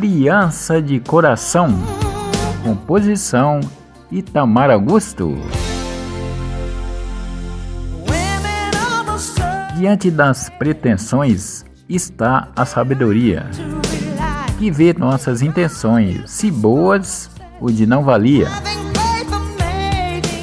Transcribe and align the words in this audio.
Criança 0.00 0.80
de 0.80 0.98
Coração. 0.98 1.68
Composição 2.64 3.60
Itamar 4.10 4.70
Augusto. 4.70 5.36
Diante 9.76 10.10
das 10.10 10.48
pretensões 10.48 11.66
está 11.86 12.48
a 12.56 12.64
sabedoria, 12.64 13.44
que 14.58 14.70
vê 14.70 14.94
nossas 14.94 15.42
intenções, 15.42 16.30
se 16.30 16.50
boas 16.50 17.30
ou 17.60 17.70
de 17.70 17.84
não 17.84 18.02
valia. 18.02 18.48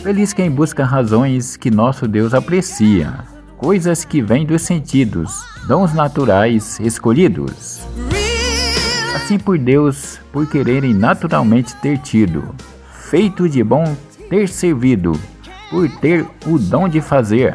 Feliz 0.03 0.33
quem 0.33 0.51
busca 0.51 0.85
razões 0.85 1.57
que 1.57 1.71
nosso 1.71 2.07
Deus 2.07 2.35
aprecia, 2.35 3.11
coisas 3.57 4.05
que 4.05 4.21
vêm 4.21 4.45
dos 4.45 4.61
sentidos, 4.61 5.33
dons 5.67 5.95
naturais 5.95 6.79
escolhidos. 6.79 7.81
Assim 9.27 9.37
por 9.37 9.57
Deus, 9.57 10.21
por 10.31 10.47
quererem 10.47 10.93
naturalmente 10.93 11.75
ter 11.75 11.97
tido, 11.97 12.55
feito 13.09 13.49
de 13.49 13.61
bom 13.61 13.83
ter 14.29 14.47
servido, 14.47 15.19
por 15.69 15.89
ter 15.97 16.25
o 16.45 16.57
dom 16.57 16.87
de 16.87 17.01
fazer 17.01 17.53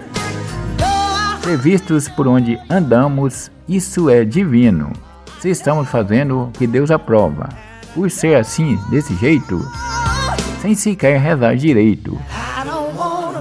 vistos 1.62 2.10
por 2.10 2.28
onde 2.28 2.60
andamos, 2.68 3.50
isso 3.66 4.10
é 4.10 4.22
divino. 4.22 4.92
Se 5.40 5.48
estamos 5.48 5.88
fazendo 5.88 6.42
o 6.42 6.50
que 6.50 6.66
Deus 6.66 6.90
aprova, 6.90 7.48
por 7.94 8.10
ser 8.10 8.34
assim, 8.34 8.78
desse 8.90 9.14
jeito, 9.16 9.58
sem 10.60 10.74
sequer 10.74 11.18
rezar 11.18 11.56
direito, 11.56 12.20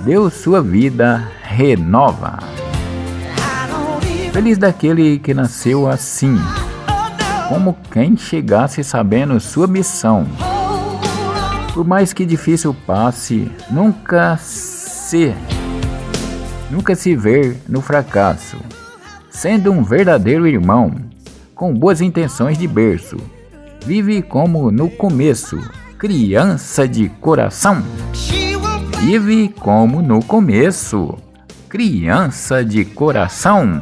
Deus 0.05 0.35
sua 0.35 0.62
vida 0.62 1.29
renova. 1.43 2.40
Feliz 4.32 4.57
daquele 4.57 5.20
que 5.20 5.34
nasceu 5.34 5.85
assim, 5.85 6.40
como 7.52 7.76
quem 7.91 8.16
chegasse 8.16 8.82
sabendo 8.82 9.38
sua 9.38 9.68
missão. 9.68 10.26
Por 11.74 11.85
mais 11.85 12.13
que 12.13 12.26
difícil 12.26 12.74
passe, 12.88 13.52
nunca 13.70 14.38
se 14.38 15.34
nunca 16.70 16.96
se 16.96 17.13
ver 17.13 17.57
no 17.68 17.82
fracasso, 17.82 18.55
sendo 19.29 19.70
um 19.70 19.84
verdadeiro 19.84 20.48
irmão, 20.48 20.96
com 21.54 21.74
boas 21.74 21.99
intenções 21.99 22.57
de 22.57 22.70
berço. 22.70 23.18
Vive 23.85 24.22
como 24.22 24.72
no 24.72 24.90
começo, 24.90 25.60
criança 25.98 26.88
de 26.88 27.10
coração. 27.10 27.84
Vive 29.02 29.49
como 29.49 30.02
no 30.02 30.24
começo, 30.24 31.18
criança 31.68 32.63
de 32.63 32.85
coração. 32.85 33.82